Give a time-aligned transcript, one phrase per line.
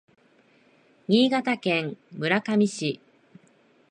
[1.07, 2.99] 新潟県村上市